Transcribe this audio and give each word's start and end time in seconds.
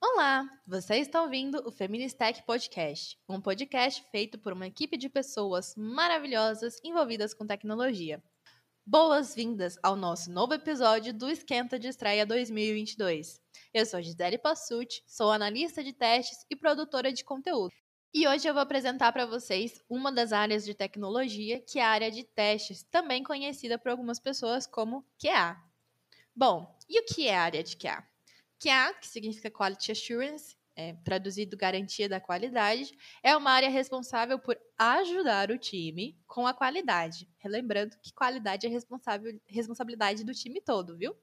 Olá, 0.00 0.44
você 0.66 0.96
está 0.96 1.22
ouvindo 1.22 1.62
o 1.64 1.70
Feministech 1.70 2.42
Podcast, 2.44 3.16
um 3.28 3.40
podcast 3.40 4.02
feito 4.10 4.36
por 4.36 4.52
uma 4.52 4.66
equipe 4.66 4.96
de 4.96 5.08
pessoas 5.08 5.72
maravilhosas 5.76 6.80
envolvidas 6.82 7.32
com 7.32 7.46
tecnologia. 7.46 8.20
Boas-vindas 8.88 9.76
ao 9.82 9.96
nosso 9.96 10.30
novo 10.30 10.54
episódio 10.54 11.12
do 11.12 11.28
Esquenta 11.28 11.76
de 11.76 11.88
Estreia 11.88 12.24
2022. 12.24 13.42
Eu 13.74 13.84
sou 13.84 14.00
Gisele 14.00 14.38
Passucci, 14.38 15.02
sou 15.04 15.32
analista 15.32 15.82
de 15.82 15.92
testes 15.92 16.46
e 16.48 16.54
produtora 16.54 17.12
de 17.12 17.24
conteúdo. 17.24 17.74
E 18.14 18.28
hoje 18.28 18.46
eu 18.46 18.54
vou 18.54 18.62
apresentar 18.62 19.10
para 19.12 19.26
vocês 19.26 19.82
uma 19.90 20.12
das 20.12 20.32
áreas 20.32 20.64
de 20.64 20.72
tecnologia, 20.72 21.60
que 21.60 21.80
é 21.80 21.84
a 21.84 21.88
área 21.88 22.12
de 22.12 22.22
testes, 22.22 22.84
também 22.84 23.24
conhecida 23.24 23.76
por 23.76 23.90
algumas 23.90 24.20
pessoas 24.20 24.68
como 24.68 25.04
QA. 25.18 25.60
Bom, 26.32 26.72
e 26.88 27.00
o 27.00 27.04
que 27.06 27.26
é 27.26 27.36
a 27.36 27.42
área 27.42 27.64
de 27.64 27.76
QA? 27.76 28.06
QA, 28.60 28.94
que 29.00 29.08
significa 29.08 29.50
Quality 29.50 29.90
Assurance, 29.90 30.56
é, 30.76 30.92
traduzido 31.04 31.56
garantia 31.56 32.08
da 32.08 32.20
qualidade, 32.20 32.96
é 33.22 33.34
uma 33.36 33.50
área 33.50 33.70
responsável 33.70 34.38
por 34.38 34.56
ajudar 34.78 35.50
o 35.50 35.58
time 35.58 36.16
com 36.26 36.46
a 36.46 36.52
qualidade. 36.52 37.28
Relembrando 37.38 37.96
que 38.02 38.12
qualidade 38.12 38.66
é 38.66 38.70
responsável, 38.70 39.40
responsabilidade 39.46 40.22
do 40.22 40.34
time 40.34 40.60
todo, 40.60 40.96
viu? 40.96 41.16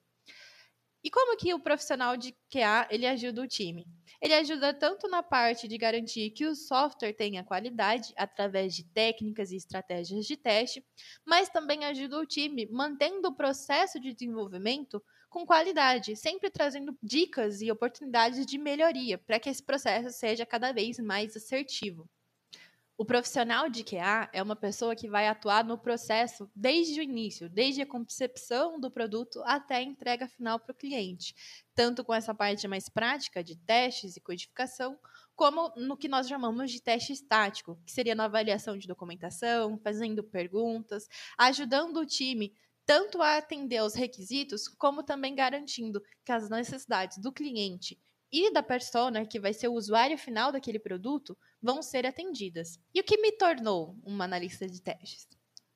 E 1.04 1.12
como 1.12 1.36
que 1.36 1.54
o 1.54 1.60
profissional 1.60 2.16
de 2.16 2.34
QA 2.50 2.88
ele 2.90 3.06
ajuda 3.06 3.42
o 3.42 3.48
time? 3.48 3.86
Ele 4.22 4.34
ajuda 4.36 4.74
tanto 4.74 5.10
na 5.10 5.22
parte 5.22 5.68
de 5.68 5.78
garantir 5.78 6.30
que 6.30 6.46
o 6.46 6.56
software 6.56 7.12
tenha 7.12 7.44
qualidade 7.44 8.14
através 8.16 8.74
de 8.74 8.86
técnicas 8.86 9.52
e 9.52 9.58
estratégias 9.58 10.26
de 10.26 10.38
teste, 10.38 10.82
mas 11.26 11.50
também 11.50 11.84
ajuda 11.84 12.18
o 12.18 12.26
time 12.26 12.66
mantendo 12.72 13.28
o 13.28 13.36
processo 13.36 14.00
de 14.00 14.14
desenvolvimento 14.14 15.04
com 15.34 15.48
qualidade, 15.48 16.16
sempre 16.16 16.52
trazendo 16.52 16.96
dicas 17.02 17.60
e 17.60 17.72
oportunidades 17.72 18.46
de 18.46 18.60
melhoria 18.60 19.18
para 19.18 19.40
que 19.40 19.50
esse 19.50 19.64
processo 19.64 20.16
seja 20.16 20.46
cada 20.46 20.72
vez 20.72 21.00
mais 21.00 21.36
assertivo. 21.36 22.08
O 22.96 23.04
profissional 23.04 23.68
de 23.68 23.84
QA 23.84 24.30
é 24.32 24.44
uma 24.44 24.56
pessoa 24.56 24.96
que 24.96 25.10
vai 25.10 25.28
atuar 25.28 25.64
no 25.64 25.76
processo 25.76 26.48
desde 26.56 27.00
o 27.00 27.04
início, 27.04 27.50
desde 27.50 27.82
a 27.82 27.88
concepção 27.88 28.80
do 28.80 28.92
produto 28.92 29.42
até 29.46 29.78
a 29.78 29.82
entrega 29.82 30.28
final 30.28 30.60
para 30.60 30.72
o 30.72 30.76
cliente, 30.76 31.34
tanto 31.74 32.04
com 32.06 32.14
essa 32.14 32.36
parte 32.36 32.68
mais 32.68 32.88
prática 32.88 33.44
de 33.44 33.56
testes 33.56 34.16
e 34.16 34.22
codificação, 34.22 35.00
como 35.36 35.74
no 35.76 35.98
que 35.98 36.08
nós 36.08 36.28
chamamos 36.28 36.72
de 36.72 36.80
teste 36.80 37.12
estático, 37.12 37.82
que 37.84 37.92
seria 37.92 38.14
na 38.14 38.26
avaliação 38.26 38.78
de 38.78 38.88
documentação, 38.88 39.80
fazendo 39.80 40.24
perguntas, 40.24 41.10
ajudando 41.40 41.98
o 41.98 42.06
time 42.06 42.54
tanto 42.86 43.22
a 43.22 43.38
atender 43.38 43.78
aos 43.78 43.94
requisitos, 43.94 44.68
como 44.68 45.04
também 45.04 45.36
garantindo 45.36 46.02
que 46.26 46.32
as 46.32 46.50
necessidades 46.50 47.18
do 47.18 47.32
cliente 47.32 48.00
e 48.32 48.52
da 48.52 48.64
persona, 48.64 49.26
que 49.26 49.40
vai 49.40 49.54
ser 49.54 49.68
o 49.68 49.74
usuário 49.74 50.18
final 50.18 50.52
daquele 50.52 50.80
produto, 50.80 51.38
vão 51.62 51.82
ser 51.84 52.06
atendidas. 52.06 52.80
E 52.94 53.00
o 53.00 53.04
que 53.04 53.18
me 53.18 53.32
tornou 53.32 53.96
uma 54.04 54.26
analista 54.26 54.68
de 54.68 54.82
testes? 54.82 55.28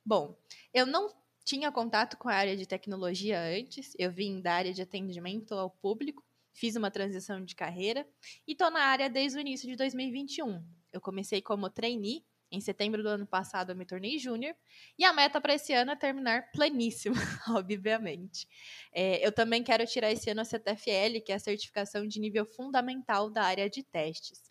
Bom, 0.04 0.36
eu 0.74 0.86
não 0.86 1.14
tinha 1.46 1.72
contato 1.72 2.18
com 2.18 2.28
a 2.28 2.34
área 2.34 2.58
de 2.58 2.66
tecnologia 2.66 3.40
antes, 3.40 3.94
eu 3.98 4.12
vim 4.12 4.42
da 4.42 4.54
área 4.54 4.74
de 4.74 4.82
atendimento 4.82 5.54
ao 5.54 5.70
público, 5.70 6.26
fiz 6.52 6.76
uma 6.76 6.90
transição 6.90 7.44
de 7.46 7.56
carreira 7.56 8.08
e 8.48 8.54
estou 8.54 8.72
na 8.72 8.82
área 8.82 9.10
desde 9.10 9.38
o 9.38 9.42
início 9.42 9.68
de 9.68 9.76
2021. 9.76 10.62
Eu 10.92 11.00
comecei 11.00 11.42
como 11.42 11.70
trainee 11.70 12.26
em 12.52 12.62
setembro 12.62 13.04
do 13.04 13.10
ano 13.10 13.28
passado, 13.28 13.72
eu 13.72 13.76
me 13.76 13.86
tornei 13.86 14.18
júnior. 14.18 14.56
E 14.98 15.04
a 15.04 15.14
meta 15.14 15.42
para 15.42 15.54
esse 15.54 15.74
ano 15.74 15.92
é 15.92 15.96
terminar 15.96 16.52
pleníssima, 16.52 17.16
obviamente. 17.50 18.48
É, 18.94 19.26
eu 19.26 19.32
também 19.32 19.64
quero 19.64 19.86
tirar 19.86 20.12
esse 20.12 20.30
ano 20.30 20.42
a 20.42 20.46
CTFL, 20.46 21.22
que 21.26 21.32
é 21.32 21.36
a 21.36 21.40
certificação 21.40 22.08
de 22.08 22.20
nível 22.20 22.46
fundamental 22.46 23.30
da 23.30 23.44
área 23.44 23.70
de 23.70 23.84
testes. 23.84 24.42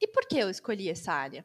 E 0.00 0.06
por 0.06 0.26
que 0.26 0.38
eu 0.38 0.50
escolhi 0.50 0.88
essa 0.88 1.12
área? 1.12 1.44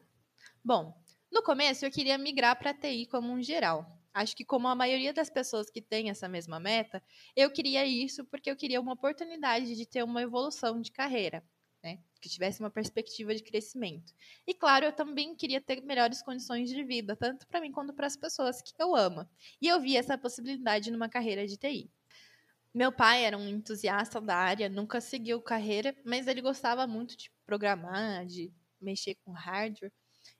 Bom, 0.64 0.94
no 1.32 1.42
começo 1.42 1.84
eu 1.84 1.90
queria 1.90 2.16
migrar 2.18 2.58
para 2.58 2.70
a 2.70 2.74
TI 2.74 3.06
como 3.06 3.32
um 3.32 3.42
geral. 3.42 3.86
Acho 4.12 4.36
que, 4.36 4.44
como 4.44 4.68
a 4.68 4.76
maioria 4.76 5.12
das 5.12 5.28
pessoas 5.28 5.68
que 5.68 5.82
tem 5.82 6.08
essa 6.08 6.28
mesma 6.28 6.60
meta, 6.60 7.02
eu 7.34 7.50
queria 7.50 7.84
isso 7.84 8.24
porque 8.24 8.48
eu 8.48 8.54
queria 8.54 8.80
uma 8.80 8.92
oportunidade 8.92 9.74
de 9.74 9.84
ter 9.84 10.04
uma 10.04 10.22
evolução 10.22 10.80
de 10.80 10.92
carreira 10.92 11.42
né? 11.84 11.98
Que 12.20 12.28
tivesse 12.30 12.60
uma 12.60 12.70
perspectiva 12.70 13.34
de 13.34 13.42
crescimento. 13.42 14.14
E 14.46 14.54
claro, 14.54 14.86
eu 14.86 14.92
também 14.92 15.36
queria 15.36 15.60
ter 15.60 15.82
melhores 15.82 16.22
condições 16.22 16.70
de 16.70 16.82
vida, 16.82 17.14
tanto 17.14 17.46
para 17.46 17.60
mim 17.60 17.70
quanto 17.70 17.92
para 17.92 18.06
as 18.06 18.16
pessoas 18.16 18.62
que 18.62 18.72
eu 18.82 18.96
amo. 18.96 19.28
E 19.60 19.68
eu 19.68 19.78
vi 19.80 19.96
essa 19.96 20.16
possibilidade 20.16 20.90
numa 20.90 21.08
carreira 21.10 21.46
de 21.46 21.58
TI. 21.58 21.90
Meu 22.74 22.90
pai 22.90 23.24
era 23.24 23.36
um 23.38 23.48
entusiasta 23.48 24.20
da 24.20 24.36
área, 24.36 24.68
nunca 24.68 25.00
seguiu 25.00 25.40
carreira, 25.42 25.94
mas 26.04 26.26
ele 26.26 26.40
gostava 26.40 26.86
muito 26.86 27.16
de 27.16 27.30
programar, 27.46 28.26
de 28.26 28.52
mexer 28.80 29.16
com 29.24 29.32
hardware. 29.32 29.92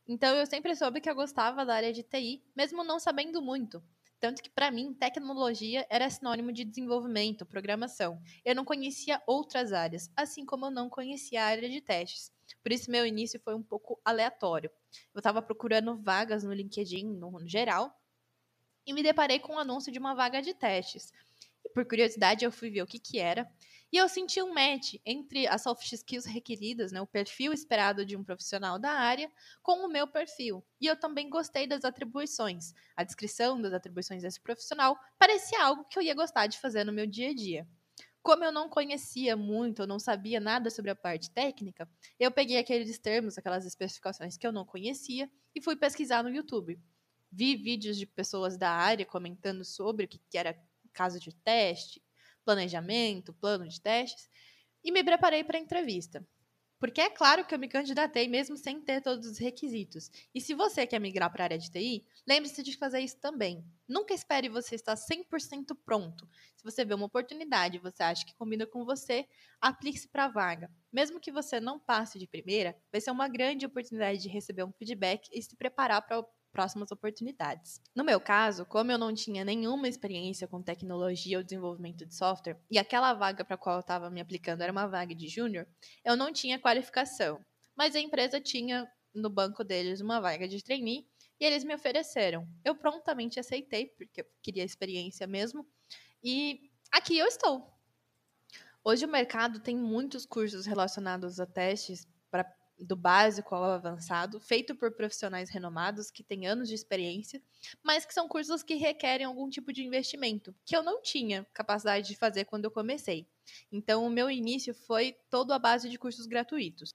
Então 0.08 0.34
eu 0.36 0.46
sempre 0.46 0.74
soube 0.74 1.00
que 1.00 1.10
eu 1.10 1.14
gostava 1.14 1.64
da 1.64 1.74
área 1.74 1.92
de 1.92 2.02
TI, 2.02 2.42
mesmo 2.56 2.82
não 2.82 2.98
sabendo 2.98 3.42
muito. 3.42 3.82
Tanto 4.24 4.42
que, 4.42 4.48
para 4.48 4.70
mim, 4.70 4.94
tecnologia 4.94 5.86
era 5.90 6.08
sinônimo 6.08 6.50
de 6.50 6.64
desenvolvimento, 6.64 7.44
programação. 7.44 8.22
Eu 8.42 8.54
não 8.54 8.64
conhecia 8.64 9.22
outras 9.26 9.70
áreas, 9.70 10.10
assim 10.16 10.46
como 10.46 10.64
eu 10.64 10.70
não 10.70 10.88
conhecia 10.88 11.42
a 11.42 11.46
área 11.48 11.68
de 11.68 11.78
testes. 11.82 12.32
Por 12.62 12.72
isso, 12.72 12.90
meu 12.90 13.04
início 13.04 13.38
foi 13.38 13.54
um 13.54 13.62
pouco 13.62 14.00
aleatório. 14.02 14.70
Eu 15.12 15.18
estava 15.18 15.42
procurando 15.42 15.94
vagas 15.98 16.42
no 16.42 16.54
LinkedIn, 16.54 17.04
no, 17.04 17.46
geral, 17.46 18.00
e 18.86 18.94
me 18.94 19.02
deparei 19.02 19.38
com 19.38 19.56
um 19.56 19.58
anúncio 19.58 19.92
de 19.92 19.98
uma 19.98 20.14
vaga 20.14 20.40
de 20.40 20.54
testes. 20.54 21.12
E, 21.62 21.68
por 21.68 21.84
curiosidade, 21.84 22.46
eu 22.46 22.50
fui 22.50 22.70
ver 22.70 22.80
o 22.80 22.86
que, 22.86 22.98
que 22.98 23.18
era. 23.18 23.46
E 23.94 23.96
eu 23.96 24.08
senti 24.08 24.42
um 24.42 24.52
match 24.52 24.96
entre 25.06 25.46
as 25.46 25.62
soft 25.62 25.92
skills 25.92 26.24
requeridas, 26.26 26.90
né, 26.90 27.00
o 27.00 27.06
perfil 27.06 27.52
esperado 27.52 28.04
de 28.04 28.16
um 28.16 28.24
profissional 28.24 28.76
da 28.76 28.90
área, 28.90 29.30
com 29.62 29.86
o 29.86 29.88
meu 29.88 30.04
perfil. 30.04 30.64
E 30.80 30.86
eu 30.88 30.96
também 30.96 31.30
gostei 31.30 31.64
das 31.64 31.84
atribuições. 31.84 32.74
A 32.96 33.04
descrição 33.04 33.62
das 33.62 33.72
atribuições 33.72 34.22
desse 34.22 34.40
profissional 34.40 34.98
parecia 35.16 35.62
algo 35.62 35.84
que 35.84 35.96
eu 35.96 36.02
ia 36.02 36.12
gostar 36.12 36.48
de 36.48 36.58
fazer 36.58 36.82
no 36.82 36.92
meu 36.92 37.06
dia 37.06 37.30
a 37.30 37.34
dia. 37.34 37.68
Como 38.20 38.42
eu 38.42 38.50
não 38.50 38.68
conhecia 38.68 39.36
muito, 39.36 39.82
eu 39.82 39.86
não 39.86 40.00
sabia 40.00 40.40
nada 40.40 40.70
sobre 40.70 40.90
a 40.90 40.96
parte 40.96 41.30
técnica, 41.30 41.88
eu 42.18 42.32
peguei 42.32 42.56
aqueles 42.56 42.98
termos, 42.98 43.38
aquelas 43.38 43.64
especificações 43.64 44.36
que 44.36 44.44
eu 44.44 44.50
não 44.50 44.64
conhecia 44.64 45.30
e 45.54 45.62
fui 45.62 45.76
pesquisar 45.76 46.24
no 46.24 46.30
YouTube. 46.30 46.80
Vi 47.30 47.54
vídeos 47.54 47.96
de 47.96 48.06
pessoas 48.06 48.58
da 48.58 48.72
área 48.72 49.06
comentando 49.06 49.64
sobre 49.64 50.06
o 50.06 50.08
que 50.08 50.20
era 50.36 50.60
caso 50.92 51.20
de 51.20 51.32
teste, 51.32 52.02
planejamento, 52.44 53.32
plano 53.32 53.66
de 53.66 53.80
testes, 53.80 54.28
e 54.82 54.92
me 54.92 55.02
preparei 55.02 55.42
para 55.42 55.58
a 55.58 55.60
entrevista. 55.60 56.26
Porque 56.84 57.00
é 57.00 57.08
claro 57.08 57.46
que 57.46 57.54
eu 57.54 57.58
me 57.58 57.66
candidatei 57.66 58.28
mesmo 58.28 58.58
sem 58.58 58.78
ter 58.78 59.00
todos 59.00 59.26
os 59.26 59.38
requisitos. 59.38 60.10
E 60.34 60.40
se 60.40 60.52
você 60.52 60.86
quer 60.86 60.98
migrar 60.98 61.32
para 61.32 61.44
a 61.44 61.46
área 61.46 61.58
de 61.58 61.70
TI, 61.70 62.04
lembre-se 62.28 62.62
de 62.62 62.76
fazer 62.76 63.00
isso 63.00 63.18
também. 63.18 63.64
Nunca 63.88 64.12
espere 64.12 64.50
você 64.50 64.74
estar 64.74 64.94
100% 64.94 65.74
pronto. 65.82 66.28
Se 66.54 66.62
você 66.62 66.84
vê 66.84 66.92
uma 66.92 67.06
oportunidade 67.06 67.76
e 67.76 67.80
você 67.80 68.02
acha 68.02 68.26
que 68.26 68.34
combina 68.34 68.66
com 68.66 68.84
você, 68.84 69.26
aplique-se 69.60 70.08
para 70.08 70.26
a 70.26 70.28
vaga. 70.28 70.70
Mesmo 70.92 71.20
que 71.20 71.32
você 71.32 71.58
não 71.58 71.78
passe 71.80 72.18
de 72.18 72.26
primeira, 72.26 72.76
vai 72.92 73.00
ser 73.00 73.12
uma 73.12 73.28
grande 73.28 73.64
oportunidade 73.64 74.18
de 74.18 74.28
receber 74.28 74.64
um 74.64 74.72
feedback 74.72 75.28
e 75.32 75.42
se 75.42 75.56
preparar 75.56 76.02
para 76.02 76.22
próximas 76.54 76.92
oportunidades. 76.92 77.82
No 77.96 78.04
meu 78.04 78.20
caso, 78.20 78.64
como 78.64 78.92
eu 78.92 78.96
não 78.96 79.12
tinha 79.12 79.44
nenhuma 79.44 79.88
experiência 79.88 80.46
com 80.46 80.62
tecnologia 80.62 81.36
ou 81.36 81.42
desenvolvimento 81.42 82.06
de 82.06 82.14
software, 82.14 82.56
e 82.70 82.78
aquela 82.78 83.12
vaga 83.12 83.44
para 83.44 83.56
a 83.56 83.58
qual 83.58 83.76
eu 83.76 83.80
estava 83.80 84.08
me 84.08 84.20
aplicando 84.20 84.62
era 84.62 84.70
uma 84.70 84.86
vaga 84.86 85.14
de 85.14 85.26
júnior, 85.26 85.66
eu 86.04 86.16
não 86.16 86.32
tinha 86.32 86.58
qualificação. 86.58 87.44
Mas 87.76 87.96
a 87.96 88.00
empresa 88.00 88.40
tinha 88.40 88.88
no 89.12 89.28
banco 89.28 89.64
deles 89.64 90.00
uma 90.00 90.20
vaga 90.20 90.46
de 90.46 90.62
trainee 90.62 91.08
e 91.40 91.44
eles 91.44 91.64
me 91.64 91.74
ofereceram. 91.74 92.48
Eu 92.64 92.76
prontamente 92.76 93.40
aceitei, 93.40 93.86
porque 93.86 94.20
eu 94.20 94.26
queria 94.40 94.64
experiência 94.64 95.26
mesmo, 95.26 95.66
e 96.22 96.70
aqui 96.92 97.18
eu 97.18 97.26
estou. 97.26 97.68
Hoje 98.84 99.04
o 99.04 99.08
mercado 99.08 99.58
tem 99.58 99.76
muitos 99.76 100.24
cursos 100.24 100.66
relacionados 100.66 101.40
a 101.40 101.46
testes 101.46 102.06
do 102.84 102.96
básico 102.96 103.54
ao 103.54 103.64
avançado, 103.64 104.38
feito 104.38 104.74
por 104.74 104.92
profissionais 104.92 105.50
renomados 105.50 106.10
que 106.10 106.22
têm 106.22 106.46
anos 106.46 106.68
de 106.68 106.74
experiência, 106.74 107.42
mas 107.82 108.04
que 108.04 108.14
são 108.14 108.28
cursos 108.28 108.62
que 108.62 108.74
requerem 108.74 109.26
algum 109.26 109.48
tipo 109.48 109.72
de 109.72 109.82
investimento, 109.82 110.54
que 110.64 110.76
eu 110.76 110.82
não 110.82 111.00
tinha 111.02 111.46
capacidade 111.52 112.06
de 112.06 112.16
fazer 112.16 112.44
quando 112.44 112.64
eu 112.64 112.70
comecei. 112.70 113.26
Então, 113.72 114.06
o 114.06 114.10
meu 114.10 114.30
início 114.30 114.74
foi 114.74 115.16
todo 115.30 115.52
à 115.52 115.58
base 115.58 115.88
de 115.88 115.98
cursos 115.98 116.26
gratuitos. 116.26 116.94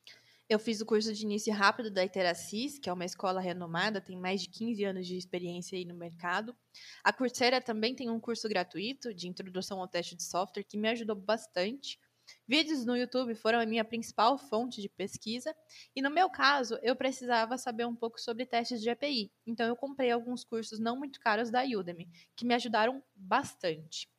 Eu 0.50 0.57
fiz 0.57 0.81
o 0.81 0.86
curso 0.86 1.13
de 1.13 1.24
início 1.24 1.53
rápido 1.53 1.91
da 1.91 2.03
Iteracis, 2.03 2.80
que 2.80 2.89
é 2.89 2.94
uma 2.94 3.06
escola 3.06 3.39
renomada, 3.39 4.01
tem 4.01 4.18
mais 4.18 4.41
de 4.41 4.50
15 4.50 4.83
anos 4.83 5.06
de 5.06 5.15
experiência 5.15 5.77
aí 5.77 5.86
no 5.86 5.94
mercado. 5.94 6.57
A 7.03 7.13
Coursera 7.13 7.62
também 7.62 7.94
tem 7.94 8.09
um 8.09 8.19
curso 8.19 8.50
gratuito 8.50 9.13
de 9.13 9.27
introdução 9.27 9.80
ao 9.80 9.88
teste 9.88 10.15
de 10.15 10.24
software 10.24 10.63
que 10.63 10.75
me 10.75 10.89
ajudou 10.89 11.15
bastante. 11.15 12.00
Vídeos 12.50 12.84
no 12.84 12.98
YouTube 12.98 13.36
foram 13.36 13.60
a 13.60 13.66
minha 13.68 13.86
principal 13.86 14.36
fonte 14.36 14.81
de 14.81 14.90
pesquisa, 14.90 15.56
e 15.96 16.01
no 16.01 16.10
meu 16.10 16.31
caso, 16.31 16.80
eu 16.81 16.96
precisava 16.96 17.60
saber 17.60 17.86
um 17.86 17.96
pouco 17.96 18.19
sobre 18.19 18.44
testes 18.44 18.81
de 18.81 18.90
API. 18.90 19.31
Então 19.46 19.68
eu 19.68 19.75
comprei 19.75 20.10
alguns 20.10 20.44
cursos 20.44 20.80
não 20.80 20.98
muito 20.98 21.19
caros 21.19 21.51
da 21.51 21.63
Udemy, 21.63 22.10
que 22.36 22.44
me 22.44 22.56
ajudaram 22.56 23.04
bastante. 23.16 24.10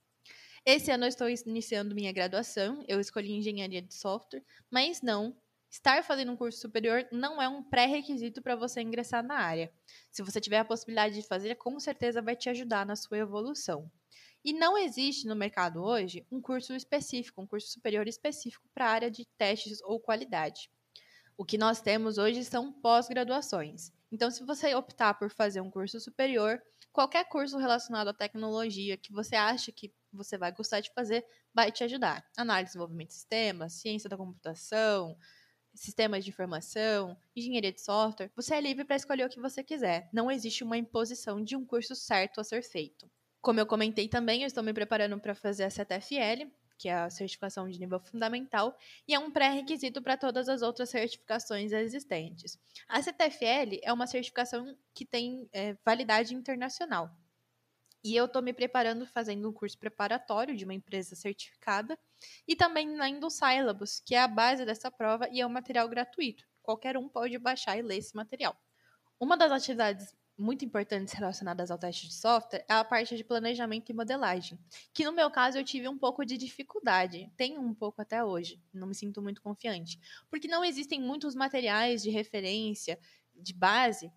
Esse 0.64 0.92
ano 0.92 1.06
eu 1.06 1.08
estou 1.08 1.28
iniciando 1.28 1.92
minha 1.92 2.12
graduação, 2.12 2.84
eu 2.86 3.00
escolhi 3.00 3.32
engenharia 3.32 3.82
de 3.82 3.92
software, 3.92 4.44
mas 4.70 5.02
não, 5.02 5.36
estar 5.68 6.04
fazendo 6.04 6.30
um 6.30 6.36
curso 6.36 6.60
superior 6.60 7.08
não 7.10 7.42
é 7.42 7.48
um 7.48 7.64
pré-requisito 7.64 8.40
para 8.40 8.54
você 8.54 8.80
ingressar 8.80 9.24
na 9.24 9.40
área. 9.40 9.72
Se 10.08 10.22
você 10.22 10.40
tiver 10.40 10.58
a 10.60 10.64
possibilidade 10.64 11.16
de 11.16 11.26
fazer, 11.26 11.56
com 11.56 11.80
certeza 11.80 12.22
vai 12.22 12.36
te 12.36 12.48
ajudar 12.48 12.86
na 12.86 12.94
sua 12.94 13.18
evolução. 13.18 13.90
E 14.42 14.54
não 14.54 14.76
existe 14.78 15.26
no 15.26 15.36
mercado 15.36 15.82
hoje 15.82 16.26
um 16.30 16.40
curso 16.40 16.74
específico, 16.74 17.42
um 17.42 17.46
curso 17.46 17.68
superior 17.68 18.08
específico 18.08 18.68
para 18.74 18.86
a 18.86 18.90
área 18.90 19.10
de 19.10 19.26
testes 19.36 19.82
ou 19.82 20.00
qualidade. 20.00 20.70
O 21.36 21.44
que 21.44 21.58
nós 21.58 21.80
temos 21.82 22.16
hoje 22.16 22.44
são 22.44 22.72
pós-graduações. 22.72 23.92
Então, 24.10 24.30
se 24.30 24.42
você 24.44 24.74
optar 24.74 25.14
por 25.14 25.30
fazer 25.30 25.60
um 25.60 25.70
curso 25.70 26.00
superior, 26.00 26.60
qualquer 26.92 27.24
curso 27.28 27.58
relacionado 27.58 28.08
à 28.08 28.14
tecnologia 28.14 28.96
que 28.96 29.12
você 29.12 29.36
acha 29.36 29.70
que 29.70 29.92
você 30.12 30.36
vai 30.38 30.52
gostar 30.52 30.80
de 30.80 30.92
fazer 30.92 31.24
vai 31.54 31.70
te 31.70 31.84
ajudar. 31.84 32.24
Análise 32.36 32.64
e 32.64 32.72
desenvolvimento 32.72 33.08
de 33.08 33.14
sistemas, 33.14 33.74
ciência 33.74 34.08
da 34.08 34.16
computação, 34.16 35.16
sistemas 35.74 36.24
de 36.24 36.30
informação, 36.30 37.16
engenharia 37.36 37.72
de 37.72 37.80
software. 37.80 38.32
Você 38.34 38.54
é 38.54 38.60
livre 38.60 38.84
para 38.84 38.96
escolher 38.96 39.26
o 39.26 39.30
que 39.30 39.40
você 39.40 39.62
quiser. 39.62 40.08
Não 40.12 40.30
existe 40.30 40.64
uma 40.64 40.78
imposição 40.78 41.42
de 41.42 41.56
um 41.56 41.64
curso 41.64 41.94
certo 41.94 42.40
a 42.40 42.44
ser 42.44 42.62
feito. 42.62 43.10
Como 43.40 43.58
eu 43.58 43.66
comentei 43.66 44.08
também, 44.08 44.42
eu 44.42 44.46
estou 44.46 44.62
me 44.62 44.72
preparando 44.72 45.18
para 45.18 45.34
fazer 45.34 45.64
a 45.64 45.70
CTFL, 45.70 46.50
que 46.76 46.88
é 46.88 46.94
a 46.94 47.10
certificação 47.10 47.68
de 47.68 47.78
nível 47.78 48.00
fundamental, 48.00 48.76
e 49.06 49.14
é 49.14 49.18
um 49.18 49.30
pré-requisito 49.30 50.02
para 50.02 50.16
todas 50.16 50.48
as 50.48 50.62
outras 50.62 50.90
certificações 50.90 51.72
existentes. 51.72 52.58
A 52.88 53.02
CTFL 53.02 53.80
é 53.82 53.92
uma 53.92 54.06
certificação 54.06 54.76
que 54.94 55.04
tem 55.04 55.48
é, 55.52 55.74
validade 55.84 56.34
internacional. 56.34 57.10
E 58.02 58.16
eu 58.16 58.24
estou 58.24 58.40
me 58.40 58.52
preparando 58.52 59.06
fazendo 59.06 59.48
um 59.48 59.52
curso 59.52 59.78
preparatório 59.78 60.56
de 60.56 60.64
uma 60.64 60.72
empresa 60.72 61.14
certificada 61.14 61.98
e 62.48 62.56
também 62.56 62.98
lendo 62.98 63.26
o 63.26 63.30
Syllabus, 63.30 64.00
que 64.00 64.14
é 64.14 64.20
a 64.20 64.28
base 64.28 64.64
dessa 64.64 64.90
prova 64.90 65.28
e 65.30 65.40
é 65.40 65.46
um 65.46 65.50
material 65.50 65.86
gratuito. 65.86 66.46
Qualquer 66.62 66.96
um 66.96 67.08
pode 67.08 67.38
baixar 67.38 67.76
e 67.78 67.82
ler 67.82 67.98
esse 67.98 68.16
material. 68.16 68.56
Uma 69.18 69.36
das 69.36 69.52
atividades 69.52 70.14
muito 70.40 70.64
importantes 70.64 71.12
relacionadas 71.12 71.70
ao 71.70 71.78
teste 71.78 72.08
de 72.08 72.14
software 72.14 72.64
é 72.68 72.72
a 72.72 72.84
parte 72.84 73.16
de 73.16 73.22
planejamento 73.22 73.90
e 73.90 73.94
modelagem, 73.94 74.58
que 74.92 75.04
no 75.04 75.12
meu 75.12 75.30
caso 75.30 75.58
eu 75.58 75.64
tive 75.64 75.86
um 75.88 75.98
pouco 75.98 76.24
de 76.24 76.36
dificuldade, 76.36 77.30
tenho 77.36 77.60
um 77.60 77.74
pouco 77.74 78.00
até 78.00 78.24
hoje, 78.24 78.60
não 78.72 78.88
me 78.88 78.94
sinto 78.94 79.20
muito 79.20 79.42
confiante, 79.42 80.00
porque 80.30 80.48
não 80.48 80.64
existem 80.64 81.00
muitos 81.00 81.34
materiais 81.34 82.02
de 82.02 82.10
referência, 82.10 82.98
de 83.34 83.52
base, 83.52 84.10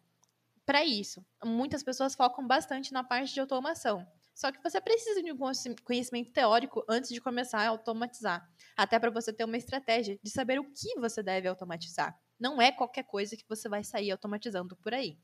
para 0.65 0.83
isso. 0.83 1.25
Muitas 1.43 1.83
pessoas 1.83 2.15
focam 2.15 2.47
bastante 2.47 2.93
na 2.93 3.03
parte 3.03 3.33
de 3.33 3.39
automação. 3.39 4.07
Só 4.33 4.51
que 4.51 4.63
você 4.63 4.81
precisa 4.81 5.21
de 5.21 5.31
um 5.31 5.37
conhecimento 5.83 6.31
teórico 6.31 6.83
antes 6.89 7.11
de 7.11 7.21
começar 7.21 7.59
a 7.59 7.67
automatizar. 7.67 8.49
Até 8.75 8.97
para 8.97 9.11
você 9.11 9.31
ter 9.31 9.43
uma 9.43 9.57
estratégia 9.57 10.17
de 10.23 10.31
saber 10.31 10.59
o 10.59 10.71
que 10.71 10.99
você 10.99 11.21
deve 11.21 11.47
automatizar. 11.47 12.17
Não 12.39 12.61
é 12.61 12.71
qualquer 12.71 13.03
coisa 13.03 13.37
que 13.37 13.45
você 13.47 13.69
vai 13.69 13.83
sair 13.83 14.09
automatizando 14.09 14.75
por 14.77 14.93
aí. 14.93 15.19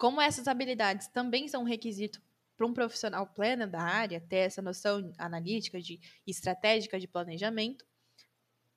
Como 0.00 0.18
essas 0.18 0.48
habilidades 0.48 1.08
também 1.08 1.46
são 1.46 1.60
um 1.60 1.66
requisito 1.66 2.22
para 2.56 2.66
um 2.66 2.72
profissional 2.72 3.26
pleno 3.26 3.66
da 3.66 3.82
área, 3.82 4.18
ter 4.18 4.38
essa 4.38 4.62
noção 4.62 5.12
analítica 5.18 5.78
de 5.78 6.00
estratégica 6.26 6.98
de 6.98 7.06
planejamento, 7.06 7.84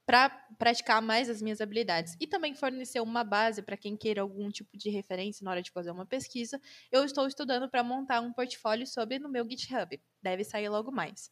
para 0.06 0.30
praticar 0.60 1.02
mais 1.02 1.30
as 1.30 1.42
minhas 1.42 1.62
habilidades 1.62 2.18
e 2.20 2.28
também 2.28 2.54
fornecer 2.54 3.00
uma 3.00 3.24
base 3.24 3.62
para 3.62 3.78
quem 3.78 3.96
queira 3.96 4.22
algum 4.22 4.50
tipo 4.50 4.78
de 4.78 4.90
referência 4.90 5.46
na 5.46 5.52
hora 5.52 5.62
de 5.62 5.72
fazer 5.72 5.92
uma 5.92 6.06
pesquisa, 6.06 6.60
eu 6.92 7.06
estou 7.06 7.26
estudando 7.26 7.70
para 7.70 7.86
montar 7.86 8.20
um 8.20 8.34
portfólio 8.34 8.86
sobre 8.86 9.18
no 9.18 9.30
meu 9.30 9.50
GitHub. 9.50 9.98
Deve 10.22 10.44
sair 10.44 10.68
logo 10.68 10.92
mais. 10.92 11.32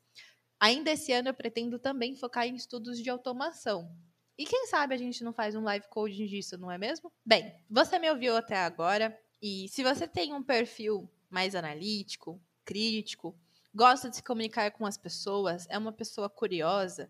Ainda 0.58 0.92
esse 0.92 1.12
ano 1.12 1.28
eu 1.28 1.34
pretendo 1.34 1.78
também 1.78 2.16
focar 2.16 2.48
em 2.48 2.56
estudos 2.56 2.98
de 2.98 3.10
automação. 3.10 3.94
E 4.38 4.46
quem 4.46 4.68
sabe 4.68 4.96
a 4.96 4.98
gente 4.98 5.22
não 5.22 5.34
faz 5.34 5.54
um 5.54 5.64
live 5.64 5.86
coding 5.90 6.28
disso, 6.28 6.58
não 6.58 6.72
é 6.72 6.78
mesmo? 6.78 7.12
Bem, 7.26 7.54
você 7.70 8.00
me 8.00 8.10
ouviu 8.10 8.38
até 8.38 8.56
agora. 8.56 9.14
E 9.42 9.68
se 9.70 9.84
você 9.84 10.08
tem 10.08 10.34
um 10.34 10.44
perfil 10.44 11.10
mais 11.30 11.56
analítico, 11.56 12.40
crítico, 12.64 13.36
gosta 13.74 14.10
de 14.10 14.18
se 14.18 14.24
comunicar 14.24 14.72
com 14.72 14.86
as 14.86 14.98
pessoas, 14.98 15.66
é 15.70 15.78
uma 15.78 15.92
pessoa 15.92 16.30
curiosa 16.30 17.10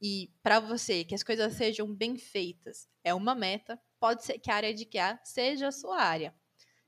e 0.00 0.30
para 0.42 0.60
você 0.60 1.04
que 1.04 1.14
as 1.14 1.22
coisas 1.22 1.54
sejam 1.54 1.92
bem 1.92 2.16
feitas 2.16 2.88
é 3.02 3.14
uma 3.14 3.34
meta, 3.34 3.80
pode 3.98 4.24
ser 4.24 4.38
que 4.38 4.50
a 4.50 4.54
área 4.56 4.74
de 4.74 4.84
QA 4.84 5.18
seja 5.24 5.68
a 5.68 5.72
sua 5.72 6.00
área. 6.00 6.34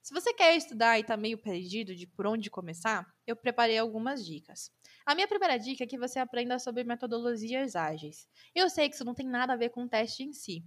Se 0.02 0.12
você 0.12 0.35
quer 0.35 0.56
estudar 0.56 0.99
e 0.99 1.00
está 1.00 1.17
meio 1.17 1.38
perdido 1.38 1.94
de 1.94 2.06
por 2.06 2.26
onde 2.26 2.50
começar, 2.50 3.06
eu 3.26 3.35
preparei 3.35 3.79
algumas 3.79 4.25
dicas. 4.25 4.70
A 5.06 5.14
minha 5.14 5.26
primeira 5.26 5.56
dica 5.56 5.85
é 5.85 5.87
que 5.87 5.99
você 5.99 6.19
aprenda 6.19 6.58
sobre 6.58 6.85
metodologias 6.85 7.75
ágeis. 7.75 8.29
Eu 8.55 8.69
sei 8.69 8.88
que 8.88 8.94
isso 8.96 9.05
não 9.05 9.14
tem 9.14 9.26
nada 9.26 9.55
a 9.55 9.56
ver 9.56 9.70
com 9.70 9.85
o 9.85 9.88
teste 9.88 10.23
em 10.23 10.32
si, 10.32 10.64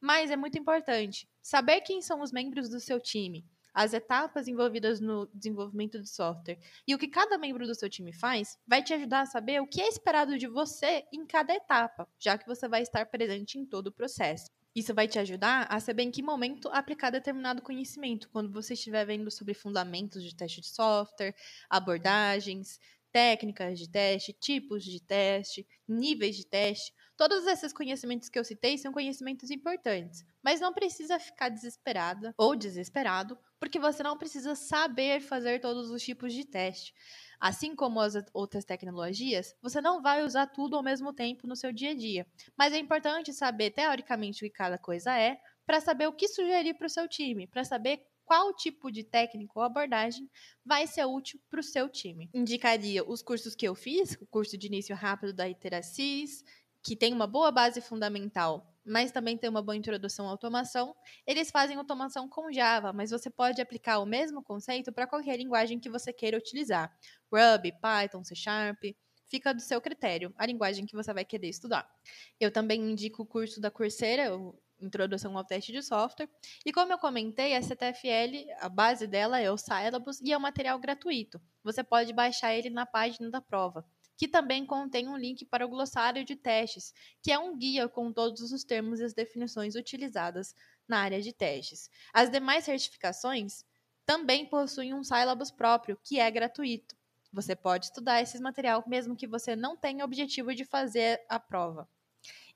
mas 0.00 0.30
é 0.30 0.36
muito 0.36 0.58
importante 0.58 1.28
saber 1.40 1.82
quem 1.82 2.02
são 2.02 2.20
os 2.20 2.32
membros 2.32 2.68
do 2.68 2.80
seu 2.80 3.00
time, 3.00 3.46
as 3.74 3.92
etapas 3.92 4.46
envolvidas 4.46 5.00
no 5.00 5.26
desenvolvimento 5.34 6.00
de 6.00 6.08
software 6.08 6.60
e 6.86 6.94
o 6.94 6.98
que 6.98 7.08
cada 7.08 7.36
membro 7.36 7.66
do 7.66 7.74
seu 7.74 7.90
time 7.90 8.12
faz, 8.12 8.56
vai 8.66 8.82
te 8.82 8.94
ajudar 8.94 9.22
a 9.22 9.26
saber 9.26 9.60
o 9.60 9.66
que 9.66 9.82
é 9.82 9.88
esperado 9.88 10.38
de 10.38 10.46
você 10.46 11.04
em 11.12 11.26
cada 11.26 11.52
etapa, 11.52 12.08
já 12.18 12.38
que 12.38 12.46
você 12.46 12.68
vai 12.68 12.82
estar 12.82 13.04
presente 13.06 13.58
em 13.58 13.66
todo 13.66 13.88
o 13.88 13.92
processo. 13.92 14.48
Isso 14.74 14.92
vai 14.92 15.06
te 15.06 15.18
ajudar 15.18 15.66
a 15.70 15.78
saber 15.78 16.02
em 16.02 16.10
que 16.10 16.22
momento 16.22 16.68
aplicar 16.68 17.10
determinado 17.10 17.62
conhecimento, 17.62 18.28
quando 18.30 18.52
você 18.52 18.74
estiver 18.74 19.04
vendo 19.04 19.30
sobre 19.30 19.54
fundamentos 19.54 20.22
de 20.22 20.34
teste 20.34 20.60
de 20.60 20.68
software, 20.68 21.34
abordagens, 21.70 22.80
técnicas 23.12 23.78
de 23.78 23.88
teste, 23.88 24.32
tipos 24.32 24.82
de 24.82 25.00
teste, 25.00 25.64
níveis 25.86 26.36
de 26.36 26.44
teste. 26.44 26.92
Todos 27.16 27.46
esses 27.46 27.72
conhecimentos 27.72 28.28
que 28.28 28.38
eu 28.38 28.44
citei 28.44 28.76
são 28.76 28.92
conhecimentos 28.92 29.48
importantes, 29.50 30.24
mas 30.42 30.60
não 30.60 30.72
precisa 30.72 31.18
ficar 31.18 31.48
desesperada 31.48 32.34
ou 32.36 32.56
desesperado, 32.56 33.38
porque 33.60 33.78
você 33.78 34.02
não 34.02 34.18
precisa 34.18 34.56
saber 34.56 35.20
fazer 35.20 35.60
todos 35.60 35.90
os 35.90 36.02
tipos 36.02 36.32
de 36.32 36.44
teste. 36.44 36.92
Assim 37.38 37.76
como 37.76 38.00
as 38.00 38.14
outras 38.32 38.64
tecnologias, 38.64 39.54
você 39.62 39.80
não 39.80 40.02
vai 40.02 40.24
usar 40.24 40.48
tudo 40.48 40.76
ao 40.76 40.82
mesmo 40.82 41.12
tempo 41.12 41.46
no 41.46 41.54
seu 41.54 41.72
dia 41.72 41.90
a 41.90 41.94
dia, 41.94 42.26
mas 42.58 42.72
é 42.72 42.78
importante 42.78 43.32
saber 43.32 43.70
teoricamente 43.70 44.44
o 44.44 44.48
que 44.48 44.54
cada 44.54 44.76
coisa 44.76 45.16
é, 45.16 45.38
para 45.64 45.80
saber 45.80 46.08
o 46.08 46.12
que 46.12 46.26
sugerir 46.26 46.74
para 46.74 46.86
o 46.86 46.90
seu 46.90 47.08
time, 47.08 47.46
para 47.46 47.64
saber 47.64 48.04
qual 48.24 48.54
tipo 48.54 48.90
de 48.90 49.04
técnica 49.04 49.52
ou 49.54 49.62
abordagem 49.62 50.28
vai 50.64 50.86
ser 50.86 51.04
útil 51.04 51.38
para 51.50 51.60
o 51.60 51.62
seu 51.62 51.88
time. 51.88 52.30
Indicaria 52.32 53.04
os 53.04 53.22
cursos 53.22 53.54
que 53.54 53.68
eu 53.68 53.74
fiz, 53.74 54.16
o 54.20 54.26
curso 54.26 54.56
de 54.56 54.66
início 54.66 54.96
rápido 54.96 55.32
da 55.32 55.48
Iteracis, 55.48 56.42
que 56.84 56.94
tem 56.94 57.14
uma 57.14 57.26
boa 57.26 57.50
base 57.50 57.80
fundamental, 57.80 58.70
mas 58.84 59.10
também 59.10 59.38
tem 59.38 59.48
uma 59.48 59.62
boa 59.62 59.74
introdução 59.74 60.28
à 60.28 60.30
automação. 60.30 60.94
Eles 61.26 61.50
fazem 61.50 61.78
automação 61.78 62.28
com 62.28 62.52
Java, 62.52 62.92
mas 62.92 63.10
você 63.10 63.30
pode 63.30 63.60
aplicar 63.60 63.98
o 64.00 64.06
mesmo 64.06 64.42
conceito 64.42 64.92
para 64.92 65.06
qualquer 65.06 65.38
linguagem 65.38 65.80
que 65.80 65.88
você 65.88 66.12
queira 66.12 66.36
utilizar. 66.36 66.94
Ruby, 67.32 67.72
Python, 67.80 68.22
C 68.22 68.34
Sharp, 68.34 68.84
fica 69.26 69.54
do 69.54 69.62
seu 69.62 69.80
critério, 69.80 70.34
a 70.36 70.44
linguagem 70.44 70.84
que 70.84 70.94
você 70.94 71.12
vai 71.14 71.24
querer 71.24 71.48
estudar. 71.48 71.90
Eu 72.38 72.52
também 72.52 72.80
indico 72.82 73.22
o 73.22 73.26
curso 73.26 73.62
da 73.62 73.70
Coursera, 73.70 74.30
Introdução 74.78 75.38
ao 75.38 75.44
Teste 75.44 75.72
de 75.72 75.82
Software. 75.82 76.28
E 76.66 76.72
como 76.72 76.92
eu 76.92 76.98
comentei, 76.98 77.56
a 77.56 77.62
CTFL, 77.62 78.50
a 78.60 78.68
base 78.68 79.06
dela 79.06 79.40
é 79.40 79.50
o 79.50 79.56
Syllabus 79.56 80.20
e 80.20 80.32
é 80.32 80.36
um 80.36 80.40
material 80.40 80.78
gratuito. 80.78 81.40
Você 81.62 81.82
pode 81.82 82.12
baixar 82.12 82.54
ele 82.54 82.68
na 82.68 82.84
página 82.84 83.30
da 83.30 83.40
prova, 83.40 83.86
que 84.16 84.28
também 84.28 84.64
contém 84.64 85.08
um 85.08 85.16
link 85.16 85.44
para 85.44 85.66
o 85.66 85.68
glossário 85.68 86.24
de 86.24 86.36
testes, 86.36 86.92
que 87.22 87.32
é 87.32 87.38
um 87.38 87.56
guia 87.56 87.88
com 87.88 88.12
todos 88.12 88.52
os 88.52 88.64
termos 88.64 89.00
e 89.00 89.04
as 89.04 89.14
definições 89.14 89.74
utilizadas 89.74 90.54
na 90.88 91.00
área 91.00 91.20
de 91.20 91.32
testes. 91.32 91.90
As 92.12 92.30
demais 92.30 92.64
certificações 92.64 93.64
também 94.06 94.46
possuem 94.46 94.94
um 94.94 95.02
Syllabus 95.02 95.50
próprio, 95.50 95.98
que 96.02 96.20
é 96.20 96.30
gratuito. 96.30 96.94
Você 97.32 97.56
pode 97.56 97.86
estudar 97.86 98.22
esse 98.22 98.38
material 98.40 98.84
mesmo 98.86 99.16
que 99.16 99.26
você 99.26 99.56
não 99.56 99.76
tenha 99.76 100.04
objetivo 100.04 100.54
de 100.54 100.64
fazer 100.64 101.20
a 101.28 101.40
prova. 101.40 101.88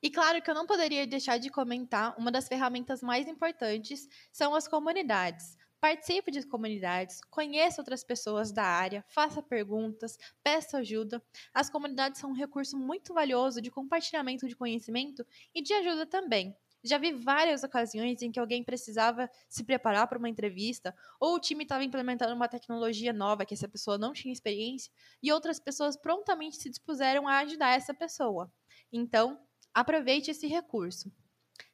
E 0.00 0.10
claro 0.10 0.40
que 0.40 0.48
eu 0.48 0.54
não 0.54 0.66
poderia 0.66 1.06
deixar 1.06 1.38
de 1.38 1.50
comentar 1.50 2.14
uma 2.16 2.30
das 2.30 2.46
ferramentas 2.46 3.02
mais 3.02 3.26
importantes 3.26 4.08
são 4.30 4.54
as 4.54 4.68
comunidades. 4.68 5.57
Participe 5.80 6.30
de 6.30 6.46
comunidades, 6.46 7.20
conheça 7.30 7.80
outras 7.80 8.02
pessoas 8.02 8.50
da 8.50 8.64
área, 8.64 9.04
faça 9.08 9.42
perguntas, 9.42 10.18
peça 10.42 10.78
ajuda. 10.78 11.22
As 11.54 11.70
comunidades 11.70 12.20
são 12.20 12.30
um 12.30 12.34
recurso 12.34 12.76
muito 12.76 13.14
valioso 13.14 13.60
de 13.60 13.70
compartilhamento 13.70 14.48
de 14.48 14.56
conhecimento 14.56 15.24
e 15.54 15.62
de 15.62 15.72
ajuda 15.72 16.04
também. 16.06 16.56
Já 16.82 16.96
vi 16.98 17.12
várias 17.12 17.64
ocasiões 17.64 18.22
em 18.22 18.30
que 18.30 18.38
alguém 18.38 18.62
precisava 18.62 19.28
se 19.48 19.64
preparar 19.64 20.06
para 20.06 20.18
uma 20.18 20.28
entrevista, 20.28 20.94
ou 21.20 21.34
o 21.34 21.40
time 21.40 21.64
estava 21.64 21.84
implementando 21.84 22.34
uma 22.34 22.48
tecnologia 22.48 23.12
nova 23.12 23.44
que 23.44 23.54
essa 23.54 23.68
pessoa 23.68 23.98
não 23.98 24.12
tinha 24.12 24.32
experiência, 24.32 24.92
e 25.22 25.32
outras 25.32 25.58
pessoas 25.58 25.96
prontamente 25.96 26.56
se 26.56 26.70
dispuseram 26.70 27.26
a 27.26 27.38
ajudar 27.38 27.76
essa 27.76 27.92
pessoa. 27.92 28.52
Então, 28.92 29.40
Aproveite 29.78 30.30
esse 30.30 30.48
recurso. 30.48 31.08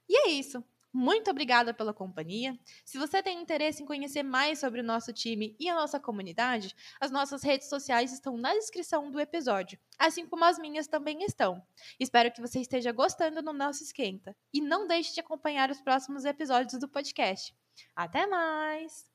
E 0.08 0.14
é 0.14 0.30
isso. 0.32 0.62
Muito 0.96 1.28
obrigada 1.28 1.74
pela 1.74 1.92
companhia. 1.92 2.56
Se 2.84 2.96
você 2.96 3.20
tem 3.20 3.42
interesse 3.42 3.82
em 3.82 3.86
conhecer 3.86 4.22
mais 4.22 4.60
sobre 4.60 4.80
o 4.80 4.84
nosso 4.84 5.12
time 5.12 5.56
e 5.58 5.68
a 5.68 5.74
nossa 5.74 5.98
comunidade, 5.98 6.72
as 7.00 7.10
nossas 7.10 7.42
redes 7.42 7.68
sociais 7.68 8.12
estão 8.12 8.36
na 8.36 8.54
descrição 8.54 9.10
do 9.10 9.18
episódio, 9.18 9.76
assim 9.98 10.24
como 10.24 10.44
as 10.44 10.56
minhas 10.56 10.86
também 10.86 11.24
estão. 11.24 11.60
Espero 11.98 12.30
que 12.30 12.40
você 12.40 12.60
esteja 12.60 12.92
gostando 12.92 13.42
do 13.42 13.52
nosso 13.52 13.82
esquenta 13.82 14.36
e 14.52 14.60
não 14.60 14.86
deixe 14.86 15.12
de 15.12 15.18
acompanhar 15.18 15.68
os 15.68 15.80
próximos 15.80 16.24
episódios 16.24 16.78
do 16.78 16.88
podcast. 16.88 17.52
Até 17.96 18.24
mais! 18.28 19.12